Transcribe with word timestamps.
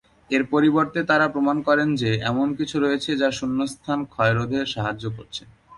এর 0.31 0.43
পরিবর্তে 0.53 0.99
তারা 1.03 1.25
প্রমাণ 1.27 1.57
করেন 1.67 1.89
যে 1.95 2.09
এমন 2.31 2.47
কিছু 2.59 2.75
রয়েছে 2.79 3.11
যা 3.17 3.29
শূন্যস্থান 3.39 3.99
ক্ষয় 4.11 4.33
রোধে 4.33 4.59
সাহায্য 4.73 5.05
করছে। 5.17 5.43